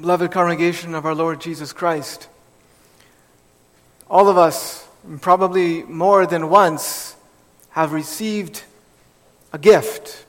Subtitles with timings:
[0.00, 2.26] Beloved congregation of our Lord Jesus Christ,
[4.10, 4.84] all of us,
[5.20, 7.14] probably more than once,
[7.70, 8.64] have received
[9.52, 10.24] a gift.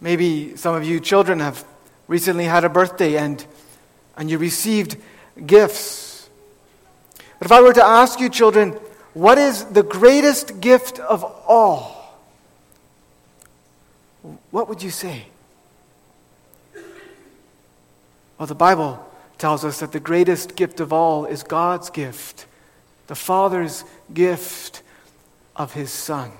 [0.00, 1.64] Maybe some of you children have
[2.08, 3.44] recently had a birthday and,
[4.16, 4.96] and you received
[5.46, 6.28] gifts.
[7.38, 8.72] But if I were to ask you, children,
[9.14, 12.18] what is the greatest gift of all?
[14.50, 15.26] What would you say?
[18.42, 22.46] Well, the Bible tells us that the greatest gift of all is God's gift,
[23.06, 24.82] the Father's gift
[25.54, 26.32] of His Son.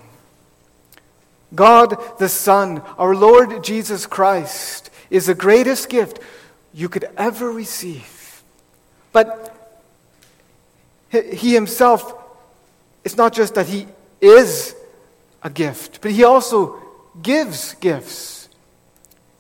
[1.55, 6.19] God the Son, our Lord Jesus Christ, is the greatest gift
[6.75, 8.43] you could ever receive.
[9.13, 9.55] But
[11.09, 12.21] He Himself,
[13.05, 13.87] it's not just that He
[14.21, 14.75] is
[15.45, 16.83] a gift, but He also
[17.23, 18.49] gives gifts.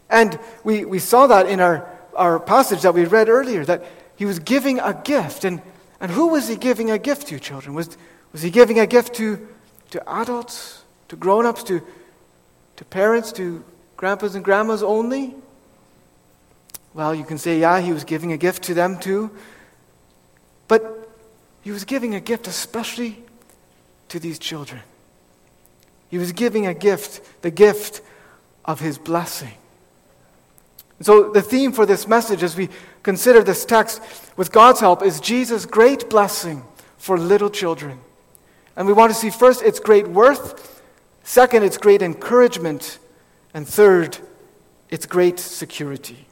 [0.09, 3.84] And we, we saw that in our, our passage that we read earlier, that
[4.16, 5.45] He was giving a gift.
[5.45, 5.62] And,
[6.00, 7.75] and who was He giving a gift to, children?
[7.75, 7.97] Was,
[8.33, 9.47] was He giving a gift to,
[9.91, 11.83] to adults, to grown ups, to
[12.77, 13.62] to parents, to
[13.97, 15.34] grandpas and grandmas only?
[16.95, 19.31] Well, you can say, yeah, he was giving a gift to them too.
[20.69, 21.09] But
[21.62, 23.22] he was giving a gift especially
[24.09, 24.81] to these children.
[26.11, 28.03] He was giving a gift, the gift
[28.65, 29.55] of his blessing.
[31.03, 32.69] So, the theme for this message as we
[33.03, 34.00] consider this text
[34.36, 36.64] with God's help is Jesus' great blessing
[36.97, 38.00] for little children.
[38.77, 40.72] And we want to see first its great worth
[41.25, 42.98] Second, it's great encouragement.
[43.55, 44.19] And third,
[44.89, 46.27] it's great security.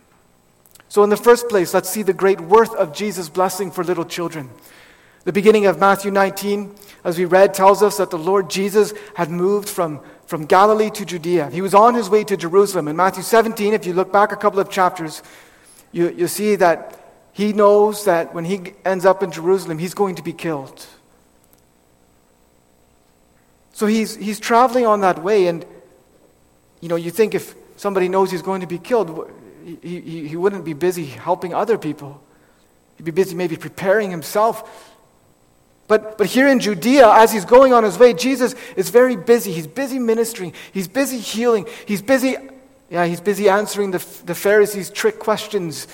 [0.88, 4.04] So, in the first place, let's see the great worth of Jesus' blessing for little
[4.04, 4.50] children.
[5.24, 6.74] The beginning of Matthew 19,
[7.04, 10.00] as we read, tells us that the Lord Jesus had moved from,
[10.30, 11.50] from Galilee to Judea.
[11.50, 12.86] He was on his way to Jerusalem.
[12.86, 15.24] In Matthew 17, if you look back a couple of chapters,
[15.90, 17.00] you, you see that
[17.32, 20.86] he knows that when he ends up in Jerusalem, he's going to be killed.
[23.72, 25.66] So he's, he's traveling on that way, and
[26.80, 29.28] you know, you think if somebody knows he's going to be killed,
[29.64, 32.22] he, he, he wouldn't be busy helping other people.
[32.98, 34.89] He'd be busy maybe preparing himself.
[35.90, 39.50] But, but here in Judea, as he's going on his way, Jesus is very busy.
[39.50, 40.52] He's busy ministering.
[40.70, 41.66] He's busy healing.
[41.84, 42.36] He's busy,
[42.90, 45.88] yeah, he's busy answering the, the Pharisees' trick questions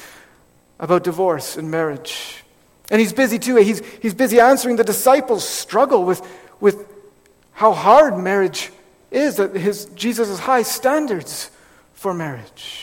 [0.79, 2.45] about divorce and marriage.
[2.91, 3.57] And he's busy too.
[3.57, 6.21] He's, he's busy answering the disciples' struggle with,
[6.61, 6.87] with
[7.53, 8.71] how hard marriage
[9.11, 11.51] is, that his, Jesus' high standards
[11.95, 12.83] for marriage.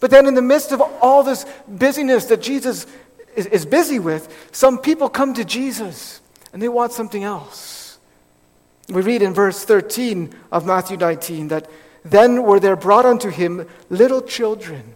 [0.00, 2.86] But then, in the midst of all this busyness that Jesus
[3.40, 6.20] is, is busy with, some people come to Jesus
[6.52, 7.98] and they want something else.
[8.88, 11.70] We read in verse 13 of Matthew 19 that
[12.04, 14.94] then were there brought unto him little children,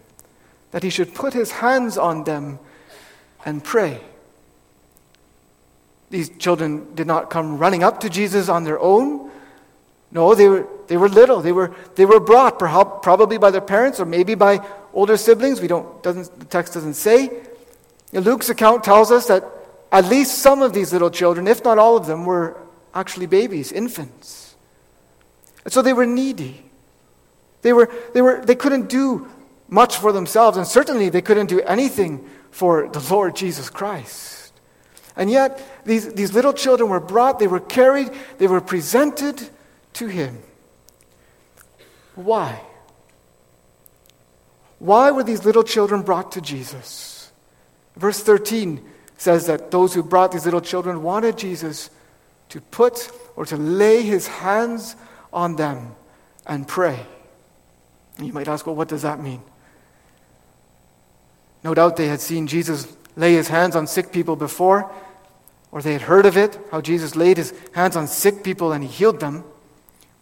[0.71, 2.59] that he should put his hands on them
[3.45, 4.01] and pray.
[6.09, 9.31] These children did not come running up to Jesus on their own.
[10.11, 11.41] No, they were, they were little.
[11.41, 15.61] They were, they were brought, perhaps, probably by their parents or maybe by older siblings.
[15.61, 17.29] We don't, doesn't, the text doesn't say.
[18.13, 19.43] Luke's account tells us that
[19.91, 22.57] at least some of these little children, if not all of them, were
[22.93, 24.55] actually babies, infants.
[25.63, 26.63] And so they were needy.
[27.61, 29.27] They, were, they, were, they couldn't do
[29.67, 34.53] much for themselves, and certainly they couldn't do anything for the Lord Jesus Christ.
[35.15, 39.41] And yet, these, these little children were brought, they were carried, they were presented
[39.93, 40.43] to him.
[42.15, 42.61] Why?
[44.79, 47.14] Why were these little children brought to Jesus?
[47.95, 48.83] Verse 13
[49.17, 51.89] says that those who brought these little children wanted Jesus
[52.49, 54.95] to put or to lay his hands
[55.31, 55.95] on them
[56.45, 57.05] and pray.
[58.21, 59.41] You might ask, well, what does that mean?
[61.63, 64.91] No doubt they had seen Jesus lay his hands on sick people before,
[65.71, 68.83] or they had heard of it, how Jesus laid his hands on sick people and
[68.83, 69.43] he healed them.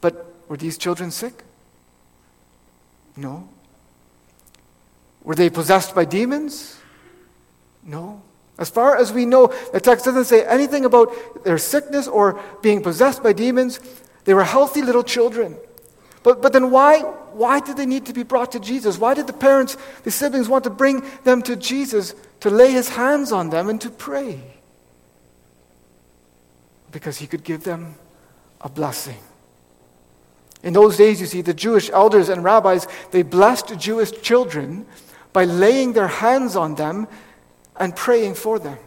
[0.02, 1.44] But were these children sick?
[3.16, 3.48] No.
[5.24, 6.80] Were they possessed by demons?
[7.86, 8.22] No.
[8.58, 12.84] As far as we know, the text doesn't say anything about their sickness or being
[12.84, 13.80] possessed by demons.
[14.26, 15.58] They were healthy little children.
[16.22, 18.98] But, but then why, why did they need to be brought to Jesus?
[18.98, 22.90] Why did the parents, the siblings, want to bring them to Jesus to lay his
[22.90, 24.42] hands on them and to pray?
[26.92, 27.96] Because he could give them
[28.62, 29.18] a blessing.
[30.62, 34.86] In those days, you see, the Jewish elders and rabbis, they blessed Jewish children
[35.34, 37.08] by laying their hands on them
[37.78, 38.78] and praying for them.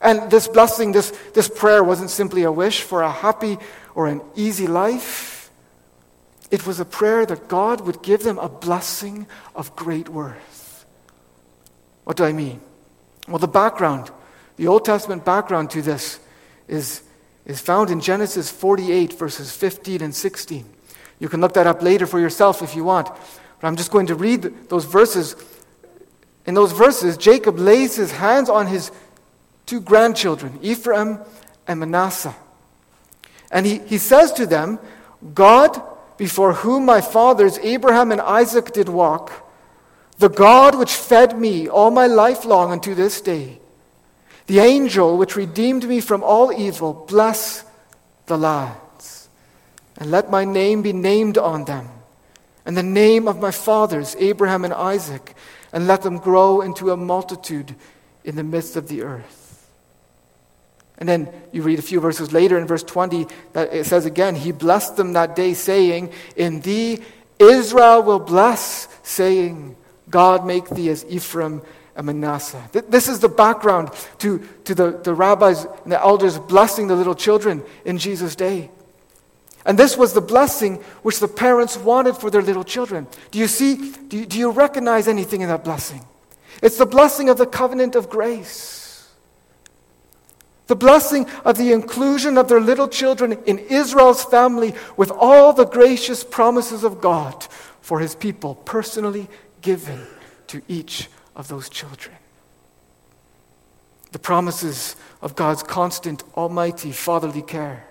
[0.00, 3.58] And this blessing, this, this prayer wasn't simply a wish for a happy
[3.94, 5.50] or an easy life.
[6.50, 10.84] It was a prayer that God would give them a blessing of great worth.
[12.04, 12.60] What do I mean?
[13.26, 14.10] Well, the background,
[14.56, 16.20] the Old Testament background to this
[16.68, 17.02] is,
[17.44, 20.64] is found in Genesis 48, verses 15 and 16.
[21.18, 23.08] You can look that up later for yourself if you want.
[23.60, 25.34] But I'm just going to read those verses.
[26.46, 28.92] In those verses, Jacob lays his hands on his
[29.66, 31.18] two grandchildren, Ephraim
[31.66, 32.34] and Manasseh.
[33.50, 34.78] And he, he says to them,
[35.34, 35.82] God,
[36.16, 39.32] before whom my fathers Abraham and Isaac did walk,
[40.18, 43.60] the God which fed me all my life long unto this day,
[44.46, 47.64] the angel which redeemed me from all evil, bless
[48.26, 49.28] the lads,
[49.98, 51.88] and let my name be named on them,
[52.64, 55.34] and the name of my fathers, Abraham and Isaac,
[55.72, 57.74] and let them grow into a multitude
[58.24, 59.42] in the midst of the earth.
[60.98, 64.34] And then you read a few verses later in verse 20 that it says again,
[64.34, 67.00] He blessed them that day, saying, In thee
[67.38, 69.76] Israel will bless, saying,
[70.08, 71.62] God make thee as Ephraim
[71.94, 72.62] and Manasseh.
[72.88, 77.14] This is the background to, to the, the rabbis and the elders blessing the little
[77.14, 78.70] children in Jesus' day.
[79.66, 83.08] And this was the blessing which the parents wanted for their little children.
[83.32, 83.92] Do you see?
[83.92, 86.06] Do you, do you recognize anything in that blessing?
[86.62, 89.10] It's the blessing of the covenant of grace.
[90.68, 95.66] The blessing of the inclusion of their little children in Israel's family with all the
[95.66, 97.46] gracious promises of God
[97.80, 99.28] for his people, personally
[99.62, 100.06] given
[100.46, 102.16] to each of those children.
[104.12, 107.86] The promises of God's constant, almighty, fatherly care.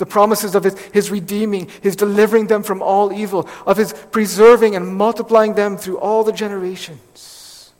[0.00, 4.74] The promises of his, his redeeming, his delivering them from all evil, of his preserving
[4.74, 7.70] and multiplying them through all the generations.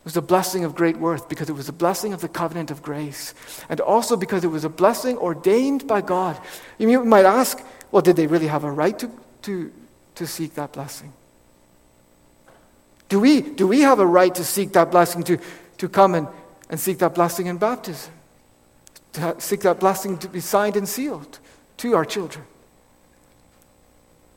[0.00, 2.72] It was a blessing of great worth because it was a blessing of the covenant
[2.72, 3.34] of grace.
[3.68, 6.40] And also because it was a blessing ordained by God.
[6.76, 9.08] You might ask, well, did they really have a right to,
[9.42, 9.70] to,
[10.16, 11.12] to seek that blessing?
[13.08, 15.38] Do we, do we have a right to seek that blessing, to,
[15.78, 16.26] to come and,
[16.68, 18.12] and seek that blessing in baptism?
[19.14, 21.38] To seek that blessing to be signed and sealed
[21.78, 22.44] to our children?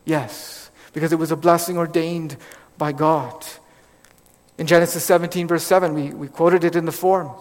[0.05, 2.37] Yes, because it was a blessing ordained
[2.77, 3.45] by God.
[4.57, 7.31] In Genesis 17, verse 7, we, we quoted it in the form.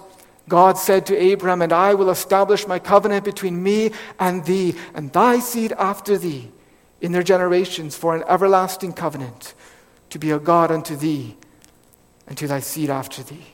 [0.49, 5.13] God said to Abraham, And I will establish my covenant between me and thee, and
[5.13, 6.51] thy seed after thee,
[7.01, 9.55] in their generations, for an everlasting covenant,
[10.11, 11.37] to be a God unto thee,
[12.27, 13.47] and to thy seed after thee.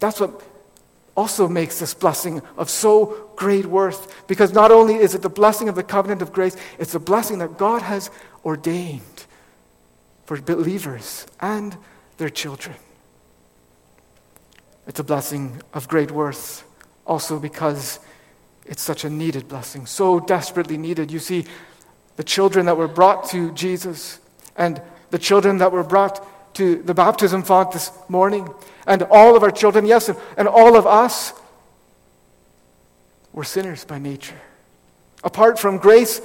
[0.00, 0.42] That's what
[1.18, 5.68] also makes this blessing of so great worth, because not only is it the blessing
[5.68, 8.08] of the covenant of grace, it's a blessing that God has
[8.44, 9.26] ordained
[10.26, 11.76] for believers and
[12.18, 12.76] their children.
[14.86, 16.64] It's a blessing of great worth,
[17.04, 17.98] also because
[18.64, 21.10] it's such a needed blessing, so desperately needed.
[21.10, 21.46] You see,
[22.14, 24.20] the children that were brought to Jesus
[24.54, 24.80] and
[25.10, 26.24] the children that were brought
[26.58, 28.48] to the baptism font this morning,
[28.84, 31.32] and all of our children, yes, and all of us
[33.32, 34.40] were sinners by nature.
[35.22, 36.20] Apart from grace,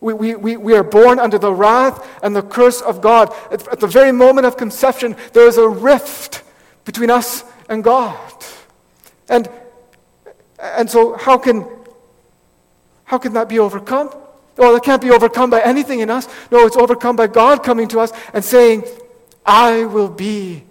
[0.00, 3.34] we, we, we are born under the wrath and the curse of God.
[3.50, 6.42] At, at the very moment of conception, there is a rift
[6.84, 8.44] between us and God.
[9.26, 9.48] And,
[10.60, 11.66] and so, how can,
[13.04, 14.14] how can that be overcome?
[14.58, 16.28] Well, it can't be overcome by anything in us.
[16.50, 18.84] No, it's overcome by God coming to us and saying,
[19.48, 20.62] I will be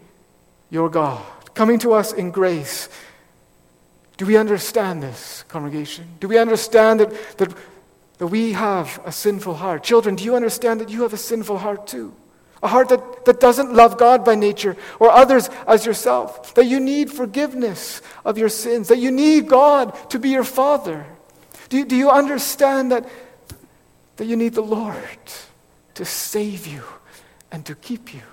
[0.70, 2.88] your God, coming to us in grace.
[4.16, 6.08] Do we understand this, congregation?
[6.20, 7.54] Do we understand that, that
[8.18, 9.84] that we have a sinful heart.
[9.84, 12.13] Children, do you understand that you have a sinful heart too?
[12.63, 16.56] A heart that, that doesn't love God by nature or others as yourself.
[16.56, 18.88] That you need forgiveness of your sins.
[18.88, 21.06] That you need God to be your Father.
[21.70, 23.08] Do you, do you understand that,
[24.16, 24.98] that you need the Lord
[25.94, 26.84] to save you
[27.51, 28.24] and to keep you?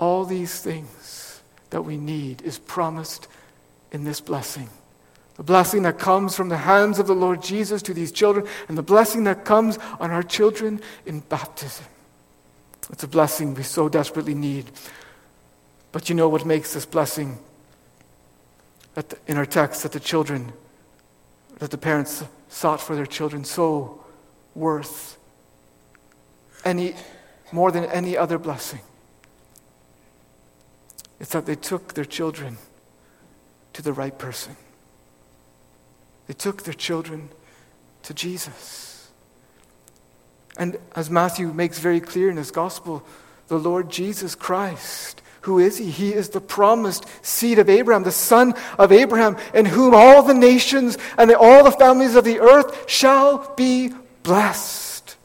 [0.00, 1.40] All these things
[1.70, 3.28] that we need is promised
[3.92, 4.68] in this blessing
[5.40, 8.76] the blessing that comes from the hands of the Lord Jesus to these children, and
[8.76, 11.86] the blessing that comes on our children in baptism.
[12.92, 14.70] It's a blessing we so desperately need.
[15.92, 17.38] But you know what makes this blessing
[18.92, 20.52] the, in our text that the children,
[21.58, 24.04] that the parents sought for their children so
[24.54, 25.16] worth
[26.66, 26.96] any
[27.50, 28.80] more than any other blessing?
[31.20, 32.56] It's that they took their children
[33.74, 34.56] to the right person.
[36.26, 37.28] They took their children
[38.04, 39.10] to Jesus.
[40.56, 43.04] And as Matthew makes very clear in his gospel,
[43.48, 45.90] the Lord Jesus Christ, who is he?
[45.90, 50.34] He is the promised seed of Abraham, the son of Abraham, in whom all the
[50.34, 53.90] nations and all the families of the earth shall be
[54.22, 55.16] blessed.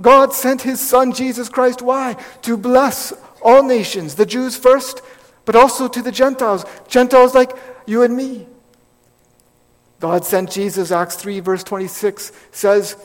[0.00, 1.82] God sent his Son, Jesus Christ.
[1.82, 2.16] Why?
[2.42, 5.02] To bless all nations, the Jews first,
[5.44, 7.52] but also to the Gentiles, Gentiles like
[7.86, 8.46] you and me.
[9.98, 12.96] God sent Jesus, Acts 3, verse 26 says,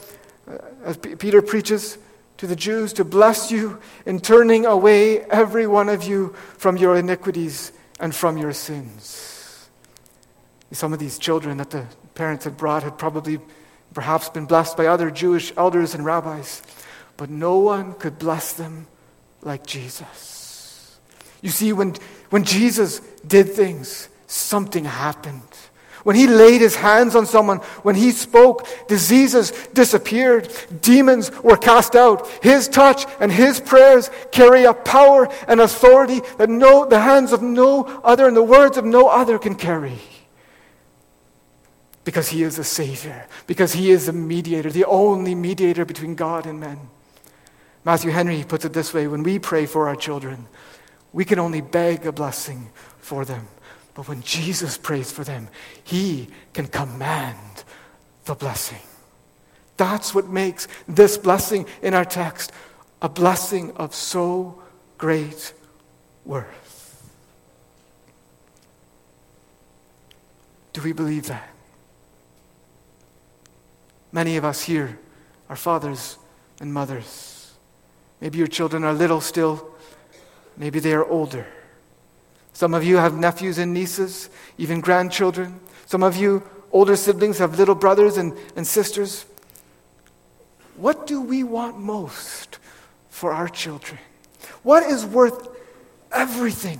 [0.49, 1.97] uh, as Peter preaches
[2.37, 6.95] to the Jews, to bless you in turning away every one of you from your
[6.95, 9.67] iniquities and from your sins.
[10.71, 13.39] Some of these children that the parents had brought had probably
[13.93, 16.61] perhaps been blessed by other Jewish elders and rabbis,
[17.17, 18.87] but no one could bless them
[19.45, 20.97] like Jesus.
[21.41, 21.95] You see, when,
[22.31, 25.41] when Jesus did things, something happened.
[26.03, 31.95] When he laid his hands on someone, when he spoke, diseases disappeared, demons were cast
[31.95, 32.27] out.
[32.43, 37.41] His touch and his prayers carry a power and authority that no, the hands of
[37.41, 39.99] no other and the words of no other can carry.
[42.03, 46.45] Because he is a Savior, because he is a mediator, the only mediator between God
[46.45, 46.79] and men.
[47.85, 50.47] Matthew Henry puts it this way when we pray for our children,
[51.13, 53.47] we can only beg a blessing for them.
[53.93, 55.47] But when Jesus prays for them,
[55.83, 57.63] he can command
[58.25, 58.81] the blessing.
[59.77, 62.51] That's what makes this blessing in our text
[63.01, 64.61] a blessing of so
[64.97, 65.53] great
[66.25, 67.13] worth.
[70.73, 71.49] Do we believe that?
[74.11, 74.97] Many of us here
[75.49, 76.17] are fathers
[76.59, 77.34] and mothers.
[78.21, 79.67] Maybe your children are little still,
[80.57, 81.45] maybe they are older.
[82.53, 85.59] Some of you have nephews and nieces, even grandchildren.
[85.87, 86.41] Some of you,
[86.71, 89.25] older siblings, have little brothers and, and sisters.
[90.77, 92.59] What do we want most
[93.09, 93.99] for our children?
[94.63, 95.49] What is worth
[96.11, 96.79] everything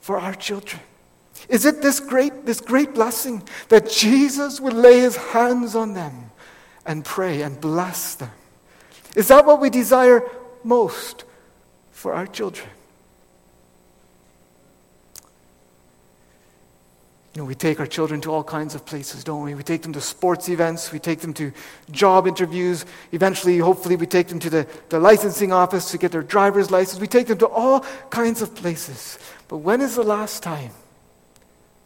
[0.00, 0.80] for our children?
[1.48, 6.30] Is it this great, this great blessing that Jesus would lay his hands on them
[6.86, 8.30] and pray and bless them?
[9.16, 10.22] Is that what we desire
[10.62, 11.24] most
[11.90, 12.68] for our children?
[17.34, 19.54] You know, we take our children to all kinds of places, don't we?
[19.54, 21.52] We take them to sports events, we take them to
[21.90, 22.84] job interviews.
[23.12, 27.00] Eventually, hopefully, we take them to the, the licensing office to get their driver's license.
[27.00, 27.80] We take them to all
[28.10, 29.18] kinds of places.
[29.48, 30.72] But when is the last time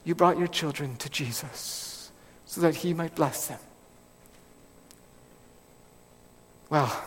[0.04, 2.10] you brought your children to Jesus
[2.44, 3.60] so that He might bless them?
[6.68, 7.04] Well,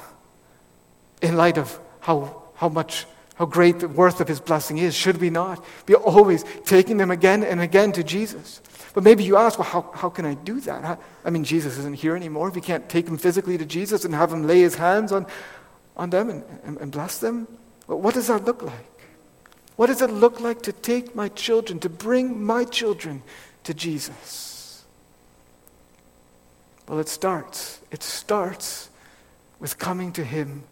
[1.24, 5.20] in light of how, how much how great the worth of his blessing is, should
[5.20, 8.62] we not be always taking them again and again to Jesus?
[8.94, 10.84] But maybe you ask, well, how, how can I do that?
[10.84, 12.51] How, I mean, Jesus isn't here anymore.
[12.51, 15.25] We can't take them physically to Jesus and have him lay his hands on,
[15.98, 17.48] on them and, and, and bless them.
[17.88, 19.08] But what does that look like?
[19.77, 23.24] What does it look like to take my children, to bring my children
[23.63, 24.84] to Jesus?
[26.88, 27.80] Well, it starts.
[27.89, 28.92] It starts
[29.60, 30.63] with coming to him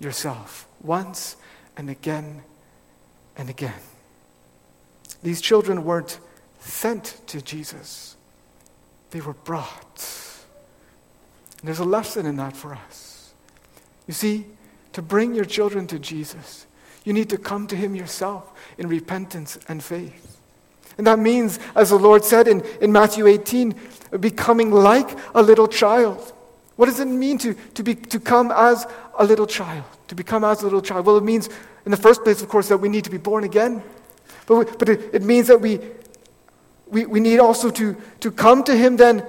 [0.00, 1.36] yourself once
[1.76, 2.42] and again
[3.36, 3.80] and again.
[5.22, 6.18] These children weren't
[6.60, 8.16] sent to Jesus,
[9.10, 10.14] they were brought.
[11.60, 13.32] And there's a lesson in that for us.
[14.06, 14.46] You see,
[14.92, 16.66] to bring your children to Jesus,
[17.04, 20.38] you need to come to Him yourself in repentance and faith.
[20.98, 23.74] And that means, as the Lord said in, in Matthew 18,
[24.20, 26.32] becoming like a little child.
[26.78, 28.86] What does it mean to, to, be, to come as
[29.18, 29.82] a little child?
[30.06, 31.06] To become as a little child?
[31.06, 31.50] Well, it means
[31.84, 33.82] in the first place, of course, that we need to be born again.
[34.46, 35.80] But, we, but it, it means that we,
[36.86, 39.26] we, we need also to, to come to Him then,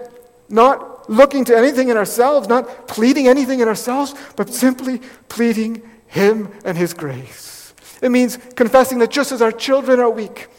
[0.47, 6.51] not looking to anything in ourselves, not pleading anything in ourselves, but simply pleading Him
[6.63, 7.73] and His grace.
[7.99, 10.49] It means confessing that just as our children are weak,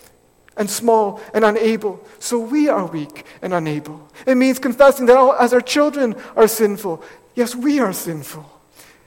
[0.60, 1.98] and small and unable.
[2.18, 4.06] So we are weak and unable.
[4.26, 7.02] It means confessing that all, as our children are sinful,
[7.34, 8.44] yes, we are sinful.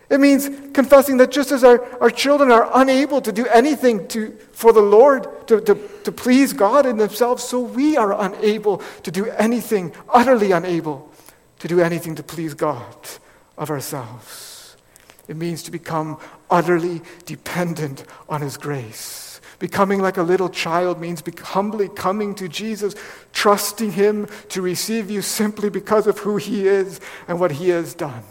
[0.10, 4.36] It means confessing that just as our, our children are unable to do anything to,
[4.52, 9.12] for the Lord, to, to, to please God in themselves, so we are unable to
[9.12, 11.12] do anything, utterly unable
[11.60, 12.98] to do anything to please God
[13.60, 14.76] of ourselves.
[15.28, 16.18] It means to become
[16.50, 19.23] utterly dependent on His grace.
[19.64, 22.96] Becoming like a little child means humbly coming to Jesus,
[23.32, 27.94] trusting Him to receive you simply because of who He is and what He has
[27.94, 28.26] done.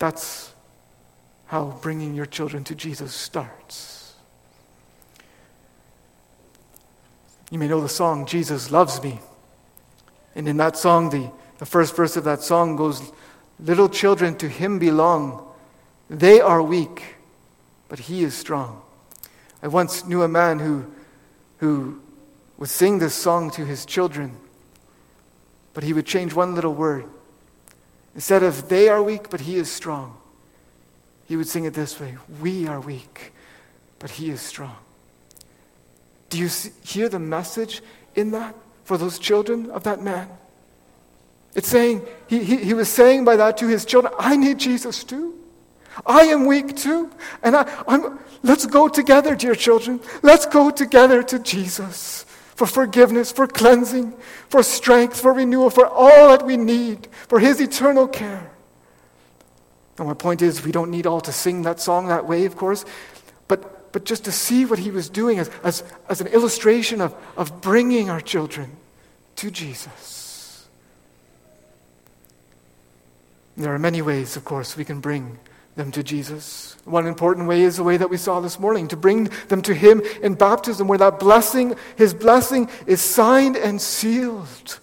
[0.00, 0.52] That's
[1.46, 4.16] how bringing your children to Jesus starts.
[7.52, 9.20] You may know the song, Jesus Loves Me.
[10.34, 13.12] And in that song, the, the first verse of that song goes,
[13.60, 15.47] Little children to him belong.
[16.08, 17.16] They are weak,
[17.88, 18.82] but he is strong.
[19.62, 20.86] I once knew a man who,
[21.58, 22.00] who
[22.56, 24.36] would sing this song to his children
[25.78, 27.04] but he would change one little word.
[28.16, 30.16] Instead of they are weak, but he is strong,
[31.26, 33.32] he would sing it this way We are weak,
[34.00, 34.74] but he is strong.
[36.30, 37.80] Do you see, hear the message
[38.16, 40.28] in that for those children of that man?
[41.54, 45.04] It's saying, he, he, he was saying by that to his children, I need Jesus
[45.04, 45.37] too.
[46.06, 47.10] I am weak too.
[47.42, 50.00] And I, I'm, let's go together, dear children.
[50.22, 54.12] Let's go together to Jesus for forgiveness, for cleansing,
[54.48, 58.50] for strength, for renewal, for all that we need, for his eternal care.
[59.98, 62.56] And my point is, we don't need all to sing that song that way, of
[62.56, 62.84] course,
[63.46, 67.14] but, but just to see what he was doing as, as, as an illustration of,
[67.36, 68.76] of bringing our children
[69.36, 70.68] to Jesus.
[73.56, 75.38] There are many ways, of course, we can bring
[75.78, 76.76] them to Jesus.
[76.84, 79.72] One important way is the way that we saw this morning to bring them to
[79.72, 84.80] Him in baptism, where that blessing, His blessing, is signed and sealed.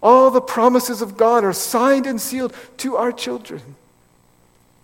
[0.00, 3.74] All the promises of God are signed and sealed to our children.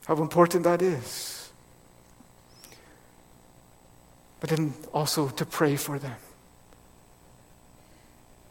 [0.06, 1.52] How important that is.
[4.40, 6.16] But then also to pray for them,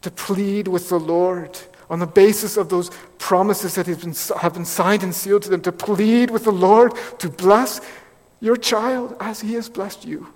[0.00, 1.58] to plead with the Lord
[1.92, 4.00] on the basis of those promises that have
[4.54, 7.82] been, signed and sealed to them, to plead with the Lord to bless
[8.40, 10.26] your child as he has blessed you.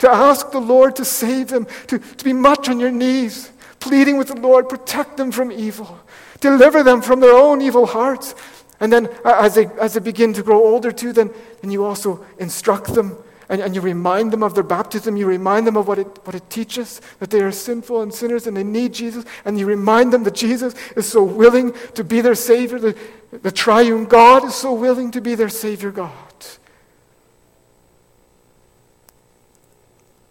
[0.00, 4.18] To ask the Lord to save them, to, to be much on your knees, pleading
[4.18, 5.98] with the Lord, protect them from evil,
[6.40, 8.34] deliver them from their own evil hearts.
[8.78, 11.30] And then as they, as they begin to grow older too, then,
[11.62, 13.16] then you also instruct them
[13.48, 15.16] and, and you remind them of their baptism.
[15.16, 18.46] You remind them of what it, what it teaches that they are sinful and sinners
[18.46, 19.24] and they need Jesus.
[19.44, 22.78] And you remind them that Jesus is so willing to be their Savior.
[22.78, 22.96] The,
[23.30, 26.12] the triune God is so willing to be their Savior God.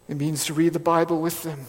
[0.07, 1.65] It means to read the Bible with them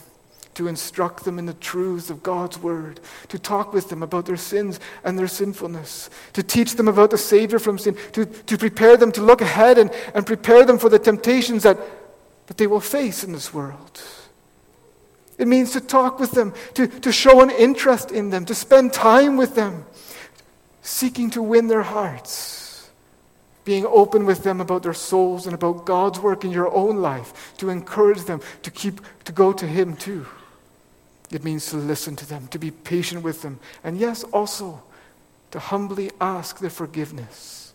[0.56, 2.98] to instruct them in the truths of God's word,
[3.28, 7.18] to talk with them about their sins and their sinfulness, to teach them about the
[7.18, 10.88] Savior from sin, to, to prepare them to look ahead and, and prepare them for
[10.88, 11.78] the temptations that,
[12.46, 14.02] that they will face in this world.
[15.36, 18.94] It means to talk with them, to, to show an interest in them, to spend
[18.94, 19.84] time with them,
[20.80, 22.88] seeking to win their hearts,
[23.66, 27.52] being open with them about their souls and about God's work in your own life,
[27.58, 30.24] to encourage them to keep to go to Him too.
[31.30, 34.82] It means to listen to them, to be patient with them, and yes, also
[35.50, 37.72] to humbly ask their forgiveness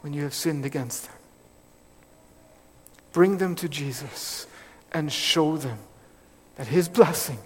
[0.00, 1.16] when you have sinned against them.
[3.12, 4.46] Bring them to Jesus
[4.92, 5.78] and show them
[6.56, 7.38] that His blessing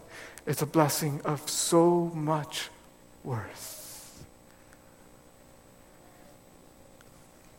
[0.46, 2.68] is a blessing of so much
[3.22, 4.24] worth.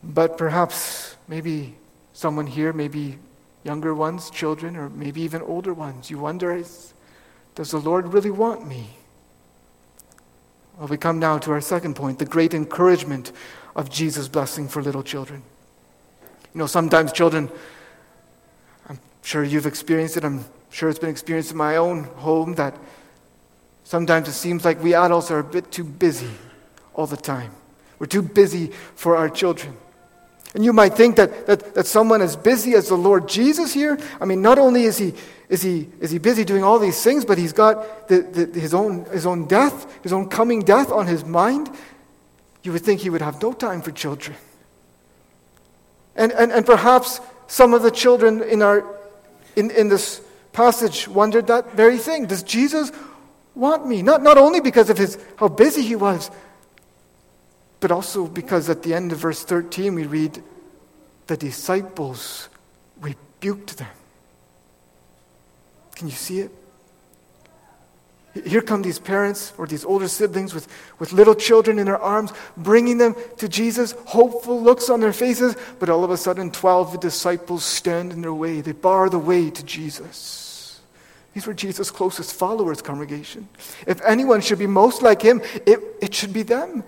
[0.02, 1.74] But perhaps, maybe
[2.12, 3.18] someone here, maybe
[3.66, 6.08] younger ones, children, or maybe even older ones.
[6.08, 6.62] You wonder,
[7.56, 8.90] does the Lord really want me?
[10.78, 13.32] Well, we come now to our second point the great encouragement
[13.74, 15.42] of Jesus' blessing for little children.
[16.54, 17.50] You know, sometimes children,
[18.88, 22.78] I'm sure you've experienced it, I'm sure it's been experienced in my own home, that
[23.84, 26.30] sometimes it seems like we adults are a bit too busy
[26.94, 27.50] all the time.
[27.98, 29.76] We're too busy for our children.
[30.56, 33.98] And you might think that, that, that someone as busy as the Lord Jesus here,
[34.18, 35.12] I mean, not only is he,
[35.50, 38.72] is he, is he busy doing all these things, but he's got the, the, his,
[38.72, 41.68] own, his own death, his own coming death on his mind.
[42.62, 44.34] You would think he would have no time for children.
[46.16, 48.82] And, and, and perhaps some of the children in, our,
[49.56, 50.22] in, in this
[50.54, 52.24] passage wondered that very thing.
[52.24, 52.90] Does Jesus
[53.54, 54.00] want me?
[54.00, 56.30] Not, not only because of his, how busy he was,
[57.86, 60.42] but also because at the end of verse 13 we read,
[61.28, 62.48] the disciples
[63.00, 63.94] rebuked them.
[65.94, 66.50] Can you see it?
[68.44, 70.66] Here come these parents or these older siblings with,
[70.98, 75.54] with little children in their arms, bringing them to Jesus, hopeful looks on their faces,
[75.78, 78.62] but all of a sudden, 12 disciples stand in their way.
[78.62, 80.80] They bar the way to Jesus.
[81.34, 83.48] These were Jesus' closest followers, congregation.
[83.86, 86.82] If anyone should be most like him, it, it should be them.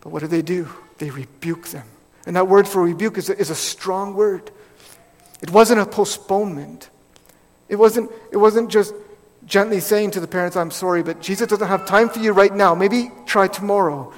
[0.00, 0.68] But what do they do?
[0.98, 1.86] They rebuke them.
[2.26, 4.50] And that word for rebuke is a, is a strong word.
[5.40, 6.90] It wasn't a postponement.
[7.68, 8.94] It wasn't, it wasn't just
[9.46, 12.54] gently saying to the parents, I'm sorry, but Jesus doesn't have time for you right
[12.54, 12.74] now.
[12.74, 14.12] Maybe try tomorrow.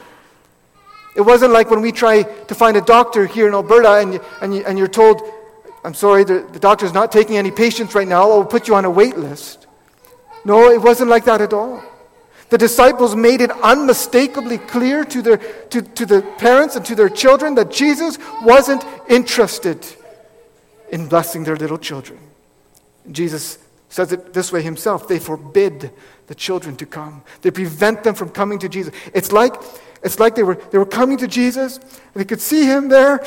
[1.16, 4.20] It wasn't like when we try to find a doctor here in Alberta and, you,
[4.40, 5.22] and, you, and you're told,
[5.84, 8.30] I'm sorry, the, the doctor's not taking any patients right now.
[8.30, 9.66] I'll put you on a wait list.
[10.44, 11.82] No, it wasn't like that at all.
[12.50, 17.08] The disciples made it unmistakably clear to, their, to, to the parents and to their
[17.08, 19.86] children that Jesus wasn't interested
[20.90, 22.18] in blessing their little children.
[23.10, 23.58] Jesus
[23.88, 25.90] says it this way himself they forbid
[26.26, 27.22] the children to come.
[27.42, 28.94] They prevent them from coming to jesus.
[29.14, 29.54] It's like
[30.02, 33.24] it's like they were they were coming to jesus and they could see him there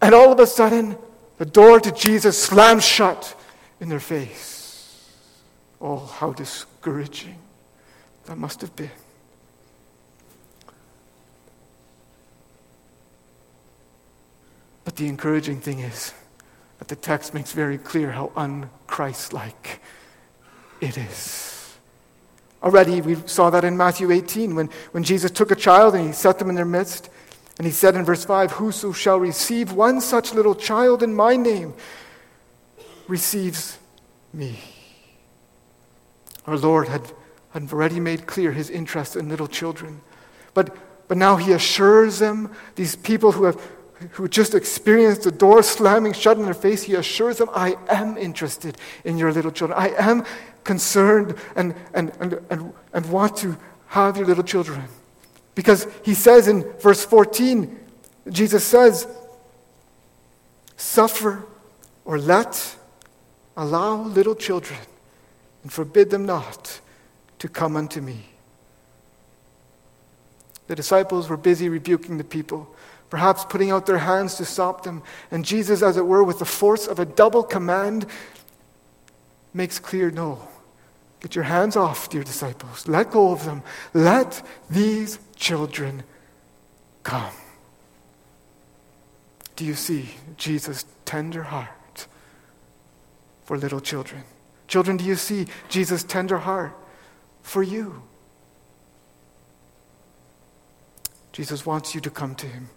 [0.00, 0.96] and all of a sudden
[1.38, 3.34] the door to jesus slams shut
[3.80, 5.10] in their face.
[5.80, 7.35] Oh how discouraging
[8.26, 8.90] that must have been
[14.84, 16.12] but the encouraging thing is
[16.78, 19.78] that the text makes very clear how unchristlike
[20.80, 21.76] it is.
[22.62, 26.12] Already, we saw that in Matthew 18 when, when Jesus took a child and he
[26.12, 27.10] set them in their midst.
[27.58, 31.36] And he said in verse 5 Whoso shall receive one such little child in my
[31.36, 31.74] name
[33.08, 33.78] receives
[34.32, 34.58] me.
[36.46, 37.12] Our Lord had,
[37.62, 40.02] had already made clear his interest in little children.
[40.52, 40.76] But,
[41.08, 43.60] but now he assures them, these people who have
[44.10, 48.18] who just experienced the door slamming shut in their face, he assures them, I am
[48.18, 49.78] interested in your little children.
[49.78, 50.22] I am
[50.64, 54.84] concerned and, and, and, and, and want to have your little children.
[55.54, 57.74] Because he says in verse 14,
[58.28, 59.08] Jesus says,
[60.76, 61.46] Suffer
[62.04, 62.76] or let,
[63.56, 64.78] allow little children,
[65.62, 66.80] and forbid them not
[67.38, 68.26] to come unto me.
[70.68, 72.74] The disciples were busy rebuking the people
[73.10, 75.02] perhaps putting out their hands to stop them.
[75.30, 78.06] And Jesus, as it were, with the force of a double command,
[79.54, 80.48] makes clear no.
[81.20, 82.86] Get your hands off, dear disciples.
[82.86, 83.62] Let go of them.
[83.94, 86.02] Let these children
[87.02, 87.32] come.
[89.54, 92.06] Do you see Jesus' tender heart
[93.44, 94.24] for little children?
[94.68, 96.76] Children, do you see Jesus' tender heart
[97.46, 98.02] for you?
[101.30, 102.68] Jesus wants you to come to him.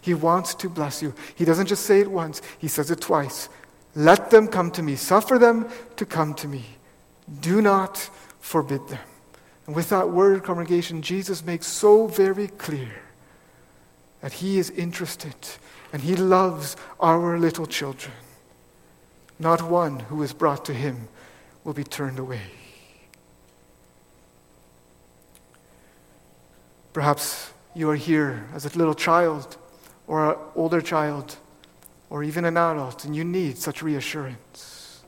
[0.00, 1.14] He wants to bless you.
[1.34, 3.50] He doesn't just say it once, he says it twice.
[3.94, 4.96] Let them come to me.
[4.96, 6.64] Suffer them to come to me.
[7.40, 7.98] Do not
[8.40, 9.06] forbid them.
[9.66, 13.02] And with that word, congregation, Jesus makes so very clear
[14.22, 15.36] that he is interested
[15.92, 18.14] and he loves our little children.
[19.38, 21.08] Not one who is brought to him
[21.62, 22.63] will be turned away.
[26.94, 29.56] Perhaps you are here as a little child
[30.06, 31.36] or an older child
[32.08, 35.02] or even an adult, and you need such reassurance.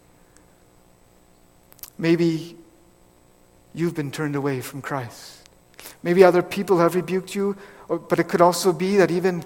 [1.96, 2.56] Maybe
[3.72, 5.48] you've been turned away from Christ.
[6.02, 7.56] Maybe other people have rebuked you,
[7.88, 9.44] but it could also be that even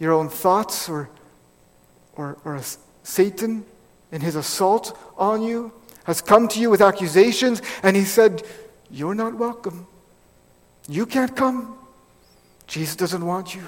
[0.00, 1.10] your own thoughts or,
[2.16, 2.58] or, or
[3.02, 3.66] Satan
[4.10, 5.72] in his assault on you
[6.04, 8.42] has come to you with accusations, and he said,
[8.90, 9.86] You're not welcome.
[10.88, 11.78] You can't come.
[12.66, 13.62] Jesus doesn't want you.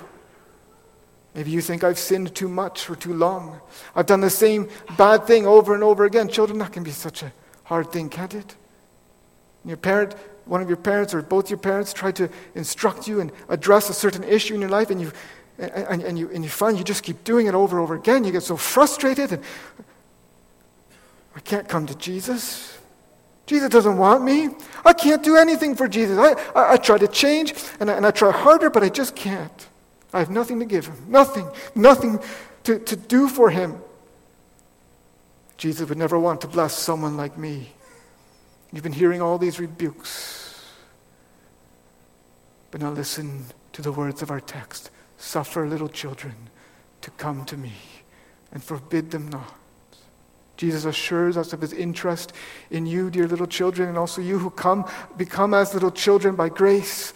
[1.34, 3.60] Maybe you think I've sinned too much for too long.
[3.94, 6.28] I've done the same bad thing over and over again.
[6.28, 7.32] Children, that can be such a
[7.64, 8.56] hard thing, can't it?
[9.64, 10.14] Your parent,
[10.46, 13.94] one of your parents or both your parents try to instruct you and address a
[13.94, 15.12] certain issue in your life, and you,
[15.58, 18.24] and, and, you, and you find you just keep doing it over and over again.
[18.24, 19.42] You get so frustrated, and
[21.34, 22.78] I can't come to Jesus.
[23.46, 24.48] Jesus doesn't want me.
[24.84, 26.18] I can't do anything for Jesus.
[26.18, 29.14] I, I, I try to change, and I, and I try harder, but I just
[29.14, 29.68] can't.
[30.12, 32.18] I have nothing to give him, nothing, nothing
[32.64, 33.78] to, to do for him.
[35.56, 37.72] Jesus would never want to bless someone like me.
[38.72, 40.64] You've been hearing all these rebukes.
[42.70, 46.34] But now listen to the words of our text Suffer little children
[47.00, 47.72] to come to me
[48.52, 49.54] and forbid them not.
[50.56, 52.32] Jesus assures us of his interest
[52.70, 56.48] in you, dear little children, and also you who come, become as little children by
[56.48, 57.12] grace,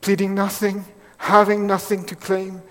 [0.00, 0.84] pleading nothing
[1.20, 2.62] having nothing to claim.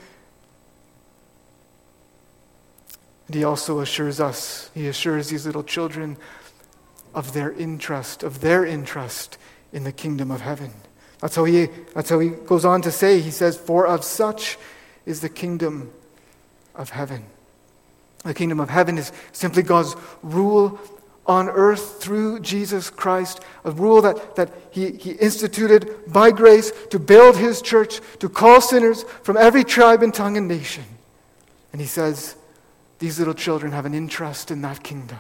[3.28, 6.18] And he also assures us, he assures these little children
[7.14, 9.38] of their interest, of their interest
[9.72, 10.72] in the kingdom of heaven.
[11.20, 14.58] That's how he, that's how he goes on to say, he says, For of such
[15.06, 15.92] is the kingdom
[16.74, 17.26] of heaven.
[18.24, 20.80] The kingdom of heaven is simply God's rule
[21.26, 27.00] on earth through Jesus Christ, a rule that, that he, he instituted by grace to
[27.00, 30.84] build his church, to call sinners from every tribe and tongue and nation.
[31.72, 32.36] And he says,
[32.98, 35.20] these little children have an interest in that kingdom.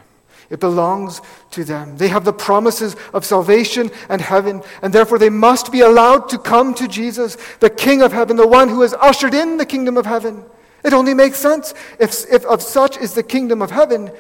[0.50, 1.98] It belongs to them.
[1.98, 6.40] They have the promises of salvation and heaven, and therefore they must be allowed to
[6.40, 9.96] come to Jesus, the King of heaven, the one who has ushered in the kingdom
[9.96, 10.44] of heaven.
[10.84, 11.74] It only makes sense.
[12.00, 14.12] If, if of such is the kingdom of heaven,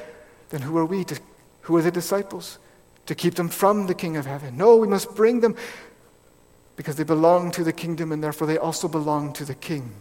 [0.49, 1.19] then who are we to
[1.61, 2.57] who are the disciples?
[3.05, 4.57] To keep them from the King of heaven.
[4.57, 5.55] No, we must bring them
[6.75, 9.91] because they belong to the kingdom and therefore they also belong to the king.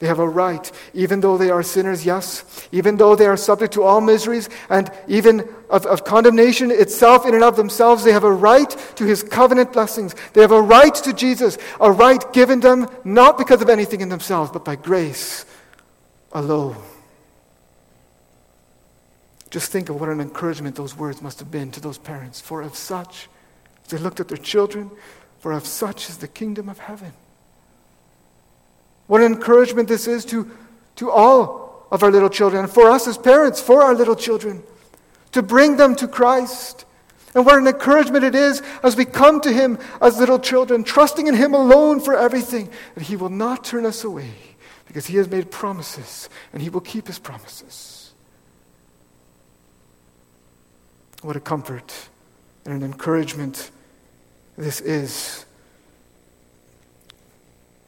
[0.00, 3.72] They have a right, even though they are sinners, yes, even though they are subject
[3.74, 8.24] to all miseries and even of, of condemnation itself in and of themselves, they have
[8.24, 10.16] a right to his covenant blessings.
[10.32, 14.08] They have a right to Jesus, a right given them not because of anything in
[14.08, 15.46] themselves, but by grace
[16.34, 16.76] alone.
[19.50, 22.40] Just think of what an encouragement those words must have been to those parents.
[22.40, 23.28] For of such,
[23.88, 24.90] they looked at their children,
[25.38, 27.12] for of such is the kingdom of heaven.
[29.06, 30.50] What an encouragement this is to,
[30.96, 34.64] to all of our little children, for us as parents, for our little children,
[35.30, 36.84] to bring them to Christ.
[37.36, 41.28] And what an encouragement it is as we come to Him as little children, trusting
[41.28, 44.53] in Him alone for everything, that He will not turn us away
[44.94, 48.12] because He has made promises and He will keep His promises.
[51.22, 51.92] What a comfort
[52.64, 53.72] and an encouragement
[54.56, 55.46] this is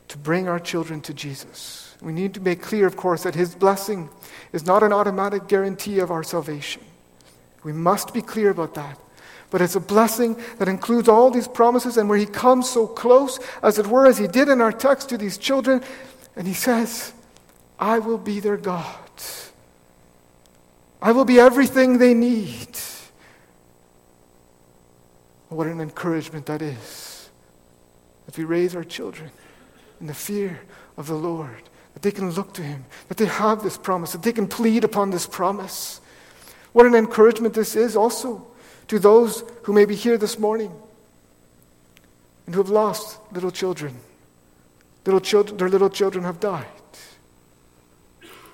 [0.09, 1.95] to bring our children to Jesus.
[2.03, 4.11] We need to make clear, of course, that His blessing
[4.53, 6.83] is not an automatic guarantee of our salvation.
[7.63, 8.99] We must be clear about that.
[9.51, 13.39] But it's a blessing that includes all these promises and where He comes so close,
[13.63, 15.85] as it were, as He did in our text to these children,
[16.37, 17.13] and He says,
[17.79, 19.11] I will be their God.
[21.01, 22.79] I will be everything they need.
[25.49, 27.31] What an encouragement that is.
[28.29, 29.31] As we raise our children
[30.01, 30.61] in the fear
[30.97, 31.63] of the Lord,
[31.95, 34.85] that they can look to Him, that they have this promise, that they can plead
[34.85, 36.01] upon this promise.
[36.73, 38.47] What an encouragement this is also
[38.89, 40.73] to those who may be here this morning
[42.45, 43.97] and who have lost little children.
[45.07, 46.67] Little children their little children have died.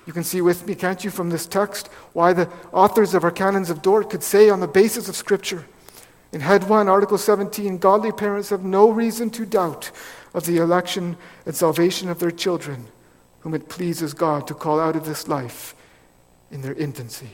[0.05, 3.31] You can see with me, can't you, from this text, why the authors of our
[3.31, 5.65] canons of Dort could say on the basis of Scripture
[6.33, 9.91] in Head 1, Article 17, godly parents have no reason to doubt
[10.33, 12.87] of the election and salvation of their children,
[13.41, 15.75] whom it pleases God to call out of this life
[16.51, 17.29] in their infancy.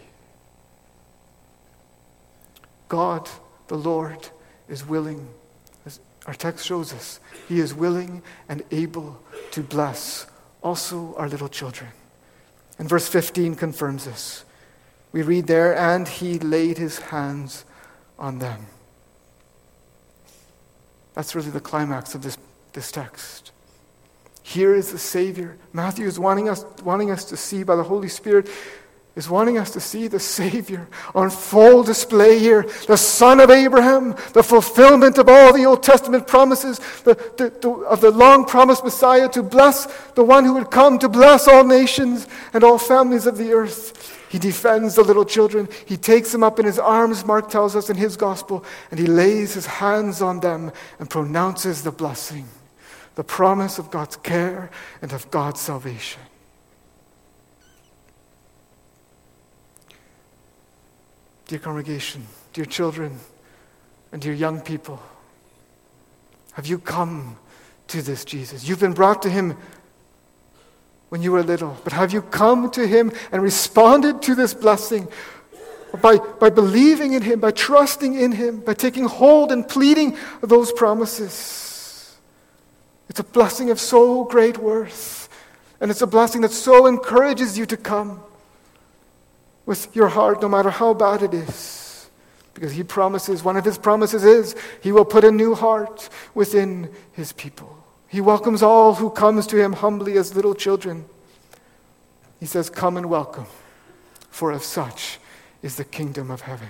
[2.90, 3.30] God,
[3.68, 4.30] the Lord,
[4.68, 5.30] is willing,
[6.30, 10.28] our text shows us, He is willing and able to bless
[10.62, 11.90] also our little children.
[12.78, 14.46] And verse 15 confirms this.
[15.12, 17.66] We read there, and He laid His hands
[18.20, 18.68] on them.
[21.16, 22.38] That's really the climax of this,
[22.74, 23.52] this text.
[24.44, 25.58] Here is the Savior.
[25.74, 28.48] Matthew is wanting us, wanting us to see by the Holy Spirit,
[29.16, 32.64] is wanting us to see the Savior on full display here.
[32.88, 37.70] The Son of Abraham, the fulfillment of all the Old Testament promises, the, the, the,
[37.70, 41.66] of the long promised Messiah to bless the one who would come to bless all
[41.66, 44.16] nations and all families of the earth.
[44.30, 45.68] He defends the little children.
[45.88, 49.08] He takes them up in his arms, Mark tells us in his gospel, and he
[49.08, 52.48] lays his hands on them and pronounces the blessing,
[53.16, 54.70] the promise of God's care
[55.02, 56.22] and of God's salvation.
[61.50, 63.20] Dear congregation, dear children,
[64.12, 65.02] and dear young people,
[66.52, 67.38] have you come
[67.88, 68.70] to this Jesus?
[68.70, 69.58] You've been brought to him
[71.08, 75.08] when you were little, but have you come to Him and responded to this blessing
[76.04, 80.72] by, by believing in Him, by trusting in Him, by taking hold and pleading those
[80.72, 82.16] promises?
[83.10, 85.30] It's a blessing of so great worth,
[85.82, 88.22] and it's a blessing that so encourages you to come
[89.70, 92.10] with your heart, no matter how bad it is.
[92.56, 96.92] Because He promises, one of His promises is, He will put a new heart within
[97.12, 97.78] His people.
[98.08, 101.06] He welcomes all who comes to him humbly as little children.
[102.40, 103.46] He says, Come and welcome,
[104.32, 105.20] for of such
[105.62, 106.70] is the kingdom of heaven.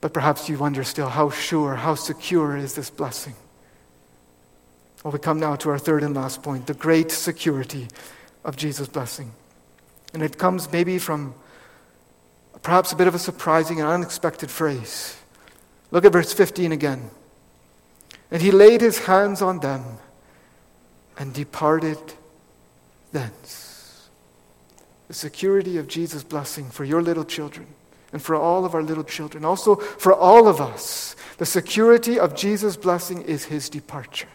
[0.00, 3.34] But perhaps you wonder still how sure, how secure is this blessing?
[5.04, 7.88] Well, we come now to our third and last point the great security
[8.46, 9.32] of Jesus' blessing.
[10.12, 11.34] And it comes maybe from
[12.62, 15.16] perhaps a bit of a surprising and unexpected phrase.
[15.90, 17.10] Look at verse 15 again.
[18.30, 19.84] And he laid his hands on them
[21.18, 21.98] and departed
[23.12, 24.08] thence.
[25.08, 27.66] The security of Jesus' blessing for your little children
[28.12, 31.16] and for all of our little children, also for all of us.
[31.38, 34.28] The security of Jesus' blessing is his departure.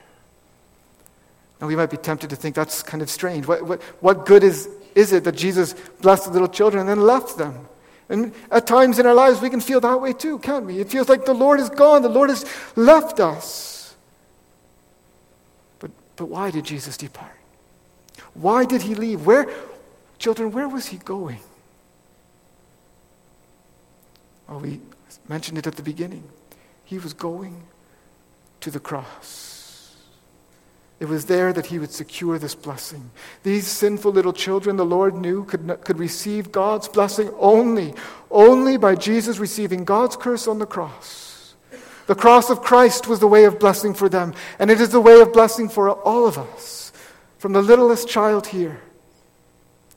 [1.60, 3.48] Now, we might be tempted to think that's kind of strange.
[3.48, 7.02] What, what, what good is, is it that Jesus blessed the little children and then
[7.06, 7.68] left them?
[8.08, 10.80] And at times in our lives, we can feel that way too, can't we?
[10.80, 13.96] It feels like the Lord is gone, the Lord has left us.
[15.80, 17.36] But but why did Jesus depart?
[18.34, 19.26] Why did he leave?
[19.26, 19.50] Where,
[20.20, 21.40] children, where was he going?
[24.48, 24.82] Well, we
[25.28, 26.24] mentioned it at the beginning.
[26.84, 27.64] He was going
[28.62, 29.55] to the cross.
[31.00, 33.12] It was there that he would secure this blessing.
[33.44, 37.94] These sinful little children, the Lord knew, could, could receive God's blessing only,
[38.32, 41.56] only by Jesus receiving God's curse on the cross.
[42.08, 45.02] The cross of Christ was the way of blessing for them, and it is the
[45.02, 46.94] way of blessing for all of us,
[47.40, 48.80] from the littlest child here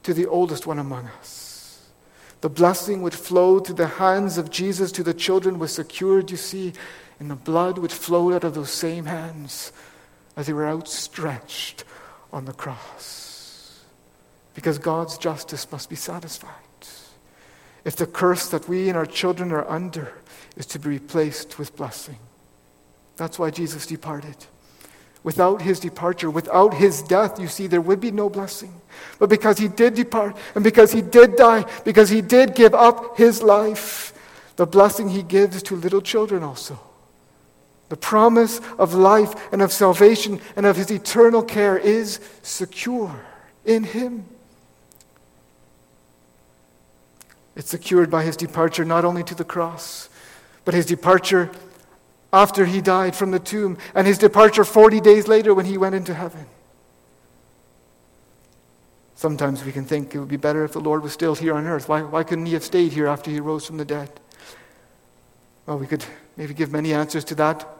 [0.02, 1.90] to the oldest one among us.
[2.40, 6.36] The blessing which flowed through the hands of Jesus to the children was secured, you
[6.36, 6.72] see,
[7.20, 9.72] in the blood which flowed out of those same hands
[10.38, 11.84] as they were outstretched
[12.32, 13.82] on the cross.
[14.54, 16.52] Because God's justice must be satisfied.
[17.84, 20.12] If the curse that we and our children are under
[20.56, 22.18] is to be replaced with blessing.
[23.16, 24.36] That's why Jesus departed.
[25.24, 28.80] Without his departure, without his death, you see, there would be no blessing.
[29.18, 33.16] But because he did depart, and because he did die, because he did give up
[33.16, 34.12] his life,
[34.54, 36.78] the blessing he gives to little children also.
[37.88, 43.24] The promise of life and of salvation and of his eternal care is secure
[43.64, 44.26] in him.
[47.56, 50.08] It's secured by his departure not only to the cross,
[50.64, 51.50] but his departure
[52.32, 55.94] after he died from the tomb, and his departure 40 days later when he went
[55.94, 56.46] into heaven.
[59.14, 61.66] Sometimes we can think it would be better if the Lord was still here on
[61.66, 61.88] earth.
[61.88, 64.10] Why, why couldn't he have stayed here after he rose from the dead?
[65.66, 66.04] Well, we could
[66.36, 67.77] maybe give many answers to that.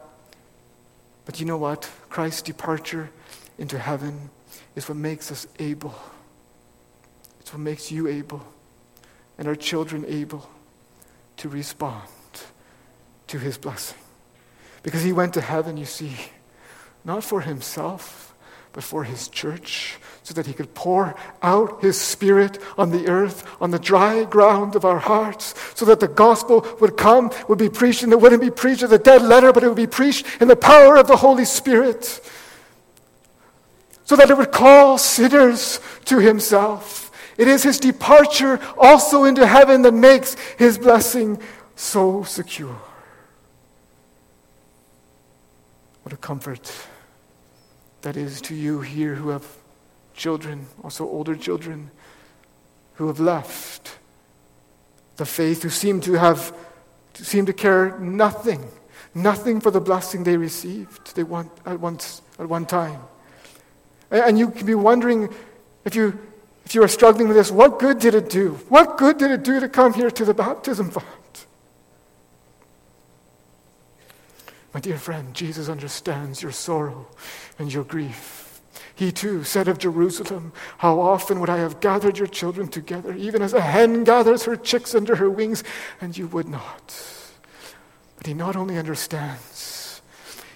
[1.29, 1.87] But you know what?
[2.09, 3.11] Christ's departure
[3.59, 4.31] into heaven
[4.75, 5.93] is what makes us able.
[7.39, 8.41] It's what makes you able
[9.37, 10.49] and our children able
[11.37, 12.09] to respond
[13.27, 13.99] to his blessing.
[14.81, 16.15] Because he went to heaven, you see,
[17.05, 18.28] not for himself,
[18.73, 23.43] but for his church, so that he could pour out his spirit on the earth,
[23.59, 27.69] on the dry ground of our hearts, so that the gospel would come, would be
[27.69, 30.25] preached, and it wouldn't be preached as a dead letter, but it would be preached
[30.39, 32.21] in the power of the Holy Spirit,
[34.05, 37.11] so that it would call sinners to himself.
[37.37, 41.41] It is his departure also into heaven that makes his blessing
[41.75, 42.75] so secure.
[46.03, 46.71] What a comfort
[48.01, 49.45] that is to you here who have
[50.13, 51.91] children, also older children,
[52.95, 53.97] who have left
[55.17, 56.53] the faith, who seem to have
[57.13, 58.65] seem to care nothing,
[59.13, 63.01] nothing for the blessing they received they want at once at one time.
[64.11, 65.29] And you can be wondering
[65.85, 66.17] if you
[66.65, 68.53] if you are struggling with this, what good did it do?
[68.69, 70.91] What good did it do to come here to the baptism?
[74.73, 77.07] My dear friend, Jesus understands your sorrow
[77.57, 78.61] and your grief.
[78.93, 83.41] He too said of Jerusalem, How often would I have gathered your children together, even
[83.41, 85.63] as a hen gathers her chicks under her wings,
[86.01, 86.93] and you would not.
[88.17, 90.01] But he not only understands,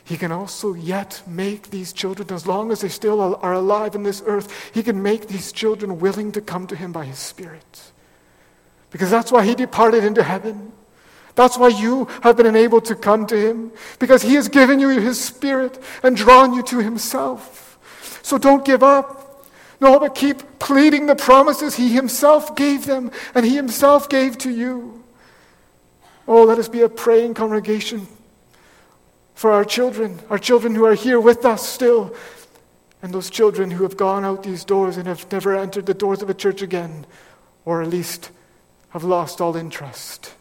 [0.04, 4.04] he can also yet make these children, as long as they still are alive in
[4.04, 7.92] this earth, he can make these children willing to come to him by his Spirit.
[8.92, 10.74] Because that's why he departed into heaven.
[11.36, 14.90] That's why you have been enabled to come to Him, because He has given you
[14.90, 18.20] His Spirit and drawn you to Himself.
[18.22, 19.46] So don't give up.
[19.82, 24.52] No, but keep pleading the promises He Himself gave them and He Himself gave to
[24.52, 25.04] you.
[26.28, 28.08] Oh, let us be a praying congregation
[29.34, 32.16] for our children, our children who are here with us still,
[33.02, 36.22] and those children who have gone out these doors and have never entered the doors
[36.22, 37.06] of a church again,
[37.66, 38.30] or at least
[38.90, 40.34] have lost all interest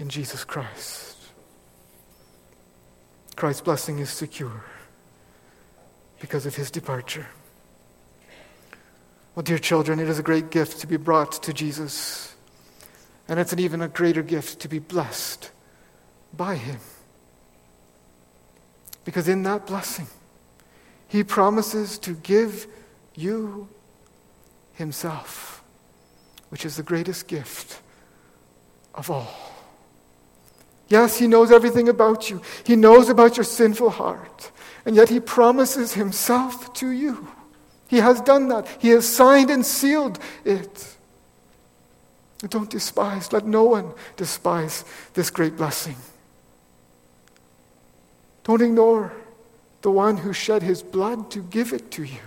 [0.00, 1.14] in Jesus Christ.
[3.36, 4.64] Christ's blessing is secure
[6.20, 7.26] because of his departure.
[9.34, 12.34] Well, dear children, it is a great gift to be brought to Jesus.
[13.28, 15.50] And it's an even a greater gift to be blessed
[16.32, 16.80] by him.
[19.04, 20.06] Because in that blessing,
[21.08, 22.66] he promises to give
[23.14, 23.68] you
[24.72, 25.62] himself,
[26.48, 27.82] which is the greatest gift
[28.94, 29.49] of all.
[30.90, 32.42] Yes, He knows everything about you.
[32.64, 34.50] He knows about your sinful heart.
[34.84, 37.28] And yet He promises Himself to you.
[37.88, 38.68] He has done that.
[38.78, 40.96] He has signed and sealed it.
[42.48, 44.84] Don't despise, let no one despise
[45.14, 45.96] this great blessing.
[48.44, 49.12] Don't ignore
[49.82, 52.18] the one who shed his blood to give it to you.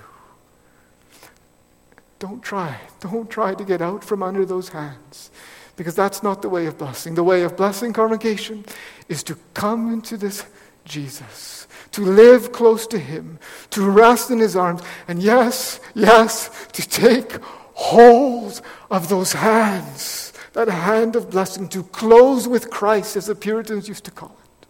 [2.20, 2.80] Don't try.
[3.00, 5.32] Don't try to get out from under those hands.
[5.76, 7.16] Because that's not the way of blessing.
[7.16, 8.66] The way of blessing, congregation,
[9.10, 10.46] is to come into this
[10.86, 13.40] Jesus, to live close to Him,
[13.72, 17.38] to rest in His arms, and yes, yes, to take
[17.74, 18.62] hold
[18.92, 24.04] of those hands, that hand of blessing, to close with Christ, as the Puritans used
[24.06, 24.68] to call it.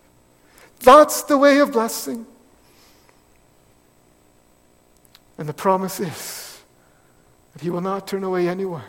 [0.81, 2.25] That's the way of blessing.
[5.37, 6.61] And the promise is
[7.53, 8.83] that He will not turn away anyone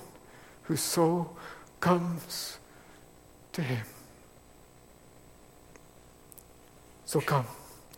[0.65, 1.37] who so
[1.85, 2.57] comes
[3.53, 3.85] to Him.
[7.05, 7.45] So come,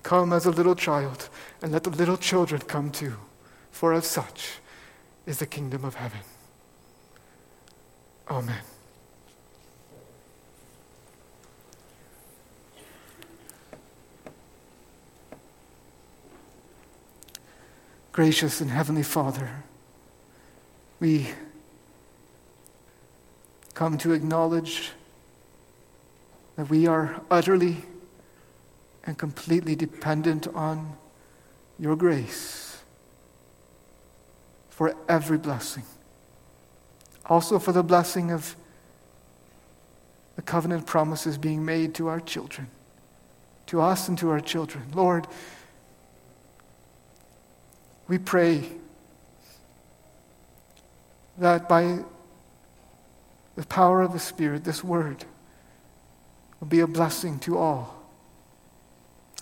[0.02, 1.28] come as a little child,
[1.62, 3.14] and let the little children come too,
[3.70, 4.54] for of such
[5.24, 6.18] is the kingdom of heaven.
[8.28, 8.58] Amen.
[18.10, 19.62] Gracious and Heavenly Father,
[20.98, 21.28] we
[23.76, 24.92] come to acknowledge
[26.56, 27.76] that we are utterly
[29.04, 30.96] and completely dependent on
[31.78, 32.78] your grace
[34.70, 35.82] for every blessing.
[37.26, 38.56] Also, for the blessing of
[40.36, 42.68] the covenant promises being made to our children,
[43.66, 44.84] to us and to our children.
[44.94, 45.26] Lord,
[48.08, 48.70] we pray
[51.36, 51.98] that by
[53.56, 55.24] the power of the Spirit, this word
[56.60, 57.94] will be a blessing to all.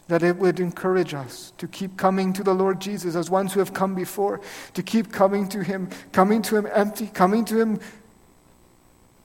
[0.08, 3.60] That it would encourage us to keep coming to the Lord Jesus as ones who
[3.60, 4.40] have come before,
[4.74, 7.80] to keep coming to Him, coming to Him empty, coming to Him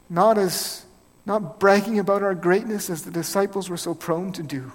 [0.10, 0.86] not as
[1.26, 4.72] not bragging about our greatness as the disciples were so prone to do,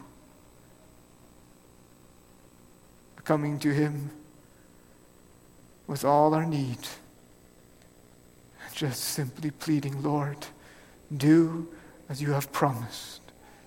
[3.24, 4.10] coming to Him
[5.88, 6.78] with all our need.
[8.74, 10.36] Just simply pleading, Lord,
[11.14, 11.68] do
[12.08, 13.20] as you have promised.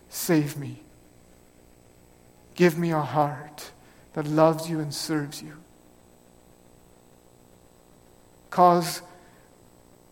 [0.10, 0.82] Save me.
[2.56, 3.72] Give me a heart
[4.14, 5.54] that loves you and serves you.
[8.50, 9.02] Cause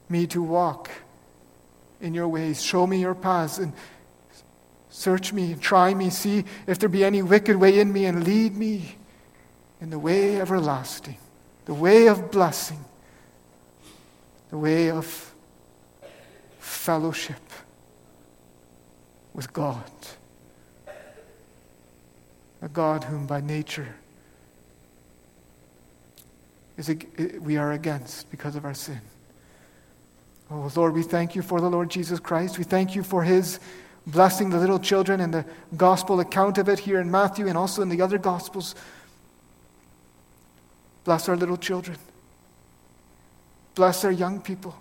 [0.08, 0.90] me to walk
[2.00, 2.62] in your ways.
[2.62, 3.74] Show me your paths and
[4.90, 6.10] search me and try me.
[6.10, 8.96] See if there be any wicked way in me and lead me
[9.82, 11.18] in the way everlasting
[11.66, 12.84] the way of blessing,
[14.50, 15.34] the way of
[16.60, 17.42] fellowship
[19.34, 19.92] with God.
[22.62, 23.96] A God whom by nature
[26.78, 26.94] is
[27.40, 29.02] we are against because of our sin.
[30.52, 32.58] Oh, Lord, we thank you for the Lord Jesus Christ.
[32.58, 33.60] We thank you for his
[34.08, 37.82] blessing the little children and the gospel account of it here in Matthew and also
[37.82, 38.76] in the other gospels.
[41.04, 41.98] Bless our little children.
[43.76, 44.74] Bless our young people.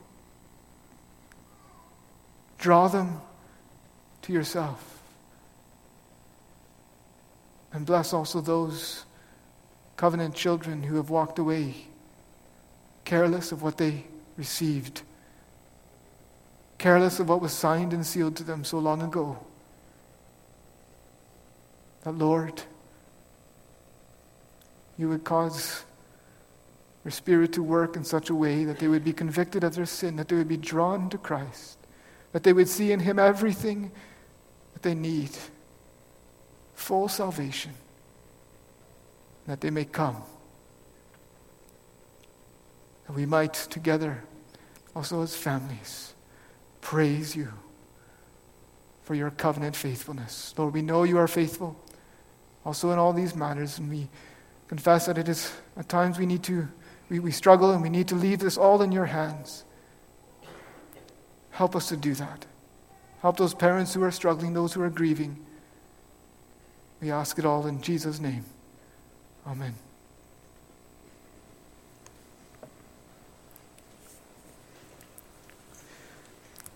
[2.58, 3.20] Draw them
[4.22, 5.02] to yourself.
[7.72, 9.04] And bless also those
[9.96, 11.74] covenant children who have walked away,
[13.04, 14.04] careless of what they
[14.36, 15.02] received,
[16.78, 19.38] careless of what was signed and sealed to them so long ago.
[22.04, 22.62] That, Lord,
[24.96, 25.84] you would cause
[27.04, 29.86] your Spirit to work in such a way that they would be convicted of their
[29.86, 31.78] sin, that they would be drawn to Christ,
[32.32, 33.92] that they would see in Him everything
[34.72, 35.30] that they need
[36.74, 37.72] full salvation,
[39.46, 40.22] that they may come.
[43.06, 44.24] That we might together,
[44.96, 46.14] also as families,
[46.80, 47.52] praise you
[49.02, 50.54] for your covenant faithfulness.
[50.56, 51.78] Lord, we know you are faithful
[52.64, 54.08] also in all these matters, and we
[54.68, 56.66] confess that it is at times we need to
[57.08, 59.64] we, we struggle and we need to leave this all in your hands.
[61.50, 62.46] Help us to do that.
[63.20, 65.38] Help those parents who are struggling, those who are grieving.
[67.00, 68.44] We ask it all in Jesus' name.
[69.46, 69.74] Amen.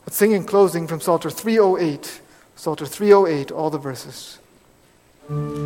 [0.07, 2.22] Let's sing in closing from Psalter 308.
[2.57, 4.39] Psalter 308, all the verses.